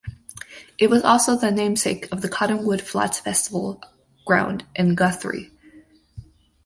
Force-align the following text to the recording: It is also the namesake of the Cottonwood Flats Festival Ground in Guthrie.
It 0.79 0.91
is 0.91 1.03
also 1.03 1.35
the 1.37 1.51
namesake 1.51 2.11
of 2.11 2.21
the 2.23 2.27
Cottonwood 2.27 2.81
Flats 2.81 3.19
Festival 3.19 3.83
Ground 4.25 4.65
in 4.75 4.95
Guthrie. 4.95 5.51